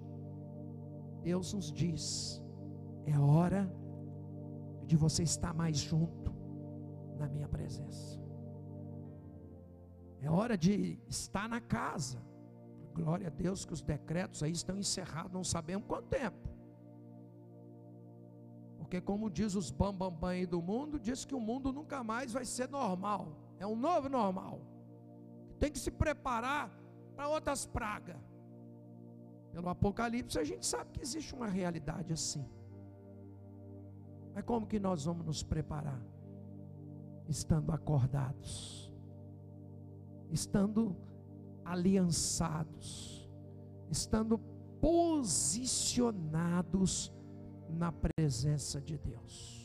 [1.22, 2.42] Deus nos diz:
[3.06, 3.85] é hora de
[4.94, 6.32] você estar mais junto
[7.18, 8.20] na minha presença.
[10.20, 12.22] É hora de estar na casa.
[12.94, 16.48] Glória a Deus que os decretos aí estão encerrados, não sabemos quanto tempo.
[18.78, 22.04] Porque como diz os bambambam bam, bam aí do mundo, diz que o mundo nunca
[22.04, 23.36] mais vai ser normal.
[23.58, 24.60] É um novo normal.
[25.58, 26.70] Tem que se preparar
[27.16, 28.16] para outras pragas.
[29.52, 32.44] Pelo Apocalipse a gente sabe que existe uma realidade assim.
[34.36, 36.00] Mas como que nós vamos nos preparar?
[37.28, 38.92] estando acordados,
[40.30, 40.96] estando
[41.64, 43.28] aliançados,
[43.90, 44.38] estando
[44.80, 47.12] posicionados
[47.68, 49.56] na presença de Deus.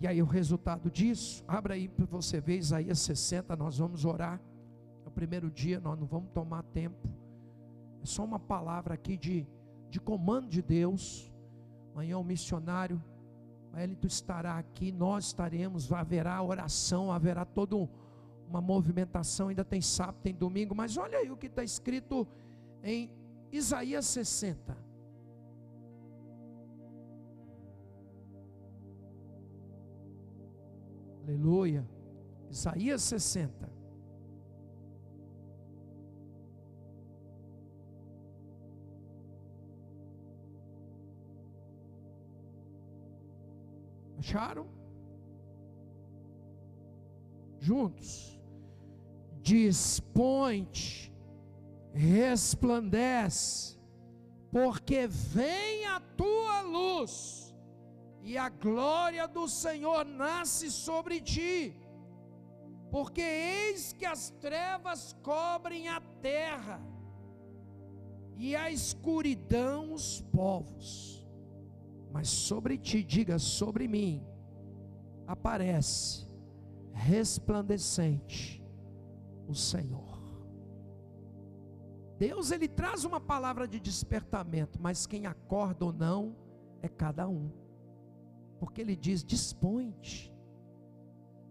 [0.00, 4.40] E aí o resultado disso, abra aí para você ver Isaías 60, nós vamos orar.
[5.04, 7.08] É o primeiro dia, nós não vamos tomar tempo.
[8.02, 9.44] É só uma palavra aqui de,
[9.90, 11.32] de comando de Deus.
[11.92, 13.02] Amanhã o missionário
[13.78, 17.76] Wellington estará aqui, nós estaremos, haverá oração, haverá toda
[18.48, 22.26] uma movimentação, ainda tem sábado, tem domingo, mas olha aí o que está escrito
[22.82, 23.10] em
[23.52, 24.76] Isaías 60.
[31.22, 31.86] Aleluia.
[32.50, 33.77] Isaías 60.
[44.18, 44.66] Acharam?
[47.60, 48.38] Juntos.
[49.40, 51.12] Dispõe-te,
[51.94, 53.78] resplandece,
[54.50, 57.54] porque vem a tua luz,
[58.22, 61.74] e a glória do Senhor nasce sobre ti.
[62.90, 66.80] Porque eis que as trevas cobrem a terra,
[68.36, 71.17] e a escuridão os povos
[72.18, 74.20] mas sobre ti, diga sobre mim,
[75.24, 76.26] aparece
[76.92, 78.60] resplandecente
[79.46, 80.18] o Senhor.
[82.18, 86.34] Deus ele traz uma palavra de despertamento, mas quem acorda ou não
[86.82, 87.52] é cada um,
[88.58, 90.34] porque ele diz: dispõe-te.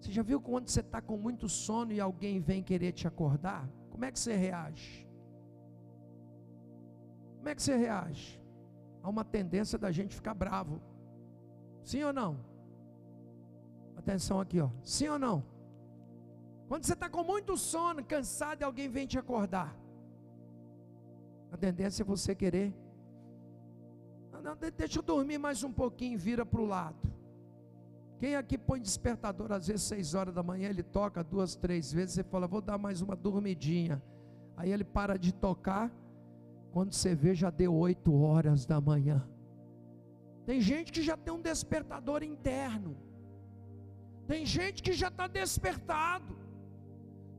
[0.01, 3.70] Você já viu quando você está com muito sono e alguém vem querer te acordar?
[3.89, 5.07] Como é que você reage?
[7.38, 8.47] Como é que você reage?
[9.08, 10.82] Há uma tendência da gente ficar bravo.
[11.82, 12.38] Sim ou não?
[13.95, 14.70] Atenção aqui, ó.
[14.84, 15.45] Sim ou não?
[16.68, 19.74] Quando você está com muito sono, cansado e alguém vem te acordar,
[21.49, 22.76] a tendência é você querer.
[24.34, 26.97] Não, não, deixa eu dormir mais um pouquinho, vira para o lado.
[28.20, 32.16] Quem aqui põe despertador às vezes seis horas da manhã, ele toca duas, três vezes,
[32.16, 34.03] você fala, vou dar mais uma dormidinha.
[34.58, 35.89] Aí ele para de tocar
[36.72, 39.28] quando você vê, já deu oito horas da manhã.
[40.45, 42.95] Tem gente que já tem um despertador interno.
[44.28, 46.38] Tem gente que já está despertado.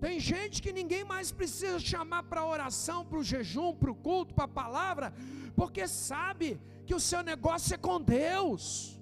[0.00, 4.34] Tem gente que ninguém mais precisa chamar para oração, para o jejum, para o culto,
[4.34, 5.12] para a palavra,
[5.56, 8.98] porque sabe que o seu negócio é com Deus,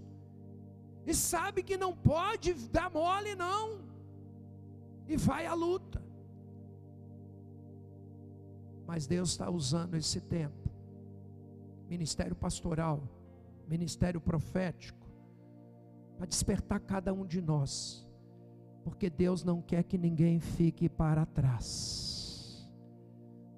[1.06, 3.80] e sabe que não pode dar mole, não,
[5.06, 6.02] e vai à luta.
[8.86, 10.70] Mas Deus está usando esse tempo,
[11.88, 13.02] ministério pastoral,
[13.68, 15.06] ministério profético,
[16.16, 18.06] para despertar cada um de nós,
[18.84, 22.68] porque Deus não quer que ninguém fique para trás.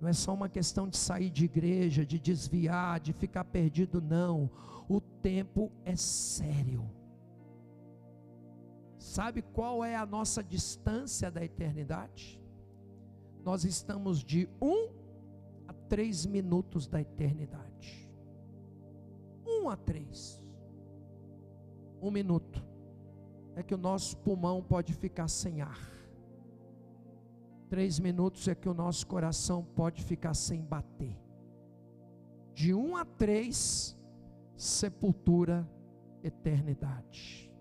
[0.01, 4.51] Não é só uma questão de sair de igreja, de desviar, de ficar perdido, não.
[4.89, 6.89] O tempo é sério.
[8.97, 12.41] Sabe qual é a nossa distância da eternidade?
[13.45, 14.98] Nós estamos de um
[15.89, 18.09] três minutos da eternidade.
[19.47, 20.43] Um a três.
[22.01, 22.65] Um minuto.
[23.57, 25.91] É que o nosso pulmão pode ficar sem ar.
[27.69, 31.17] Três minutos é que o nosso coração pode ficar sem bater.
[32.55, 33.97] De um a três,
[34.57, 35.69] sepultura,
[36.23, 37.53] eternidade.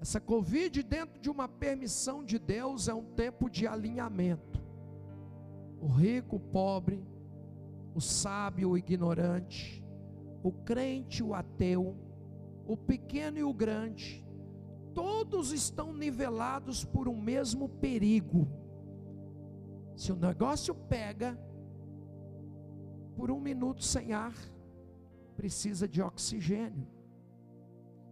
[0.00, 4.65] Essa Covid, dentro de uma permissão de Deus, é um tempo de alinhamento.
[5.86, 7.00] O rico, o pobre,
[7.94, 9.80] o sábio, o ignorante,
[10.42, 11.96] o crente, o ateu,
[12.66, 14.26] o pequeno e o grande,
[14.92, 18.48] todos estão nivelados por um mesmo perigo.
[19.94, 21.38] Se o negócio pega,
[23.14, 24.34] por um minuto sem ar,
[25.36, 26.88] precisa de oxigênio.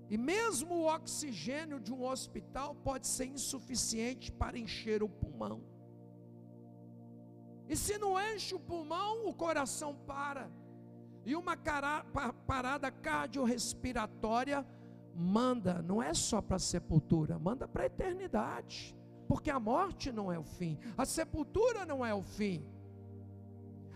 [0.08, 5.73] E mesmo o oxigênio de um hospital pode ser insuficiente para encher o pulmão.
[7.68, 10.50] E se não enche o pulmão, o coração para.
[11.24, 11.56] E uma
[12.46, 14.66] parada cardiorrespiratória
[15.14, 18.94] manda, não é só para a sepultura, manda para a eternidade.
[19.26, 22.62] Porque a morte não é o fim, a sepultura não é o fim.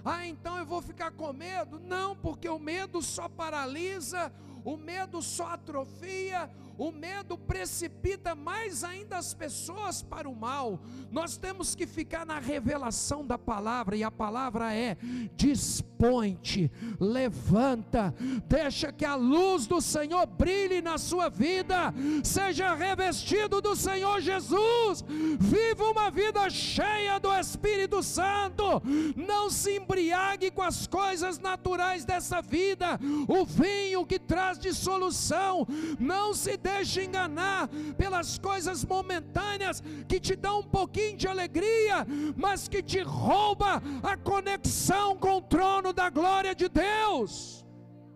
[0.04, 1.78] Ah, então eu vou ficar com medo?
[1.78, 4.32] Não, porque o medo só paralisa,
[4.64, 10.80] o medo só atrofia, o medo precipita mais ainda as pessoas para o mal.
[11.10, 14.96] Nós temos que ficar na revelação da palavra, e a palavra é:
[15.34, 16.70] dispõe-te,
[17.00, 18.14] levanta,
[18.46, 25.04] deixa que a luz do Senhor brilhe na sua vida, seja revestido do Senhor Jesus,
[25.40, 28.80] viva uma vida cheia do Espírito Santo,
[29.16, 35.66] não se embriague com as coisas naturais dessa vida, o vinho que traz dissolução,
[35.98, 42.06] não se deixe enganar pelas coisas momentâneas que te dão um pouquinho de alegria,
[42.36, 47.64] mas que te rouba a conexão com o trono da glória de Deus.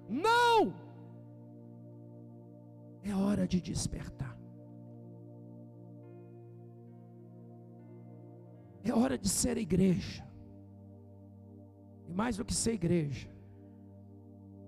[0.08, 0.74] Não!
[3.02, 4.36] É hora de despertar.
[8.84, 10.24] É hora de ser igreja.
[12.08, 13.28] E mais do que ser igreja,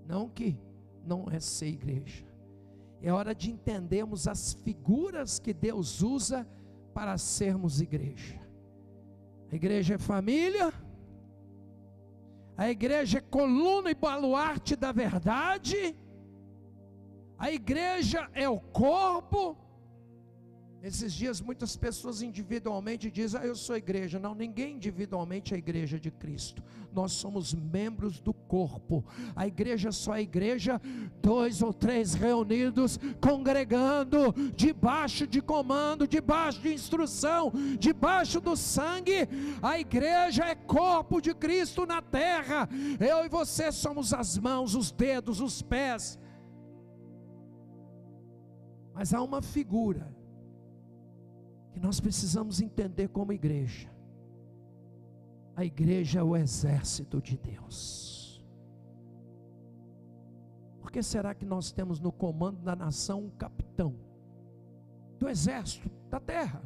[0.06, 0.56] não que
[1.04, 2.24] não é ser igreja,
[3.04, 6.48] é hora de entendermos as figuras que Deus usa
[6.94, 8.40] para sermos igreja.
[9.52, 10.72] A igreja é família,
[12.56, 15.94] a igreja é coluna e baluarte da verdade,
[17.38, 19.54] a igreja é o corpo,
[20.84, 24.18] Nesses dias, muitas pessoas individualmente dizem: Ah, eu sou igreja.
[24.18, 26.62] Não, ninguém individualmente é a igreja de Cristo.
[26.92, 29.02] Nós somos membros do corpo.
[29.34, 30.78] A igreja só é igreja,
[31.22, 39.26] dois ou três reunidos, congregando, debaixo de comando, debaixo de instrução, debaixo do sangue.
[39.62, 42.68] A igreja é corpo de Cristo na terra.
[43.00, 46.18] Eu e você somos as mãos, os dedos, os pés.
[48.92, 50.13] Mas há uma figura
[51.74, 53.90] que nós precisamos entender como igreja.
[55.56, 58.40] A igreja é o exército de Deus.
[60.80, 63.96] Por que será que nós temos no comando da nação um capitão
[65.18, 66.62] do exército da terra?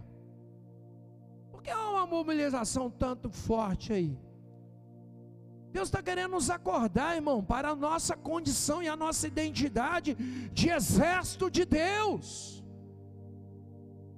[1.50, 4.18] Por que há uma mobilização tanto forte aí?
[5.72, 10.14] Deus está querendo nos acordar, irmão, para a nossa condição e a nossa identidade
[10.52, 12.62] de exército de Deus.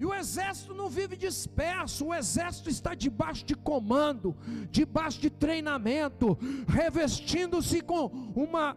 [0.01, 4.35] E o exército não vive disperso, o exército está debaixo de comando,
[4.71, 8.75] debaixo de treinamento, revestindo-se com uma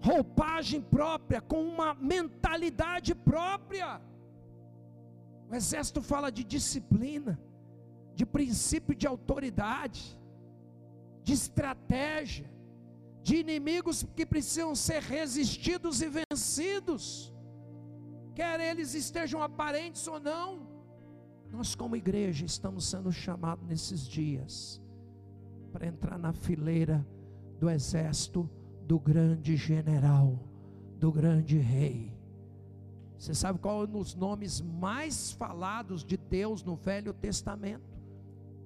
[0.00, 4.00] roupagem própria, com uma mentalidade própria.
[5.48, 7.38] O exército fala de disciplina,
[8.16, 10.18] de princípio de autoridade,
[11.22, 12.50] de estratégia,
[13.22, 17.32] de inimigos que precisam ser resistidos e vencidos
[18.34, 20.66] quer eles estejam aparentes ou não.
[21.50, 24.82] Nós, como igreja, estamos sendo chamados nesses dias
[25.72, 27.06] para entrar na fileira
[27.60, 28.50] do exército
[28.82, 30.38] do grande general,
[30.98, 32.12] do grande rei.
[33.16, 37.94] Você sabe qual é um dos nomes mais falados de Deus no Velho Testamento?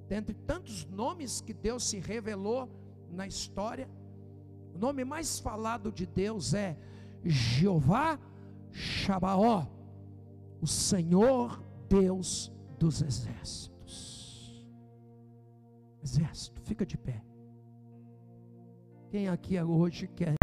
[0.08, 2.68] Dentre tantos nomes que Deus se revelou
[3.10, 3.88] na história,
[4.74, 6.76] o nome mais falado de Deus é
[7.24, 8.18] Jeová
[8.72, 9.66] Shabaó,
[10.60, 14.66] o Senhor Deus dos exércitos.
[16.02, 17.22] Exército, fica de pé.
[19.10, 20.34] Quem aqui hoje quer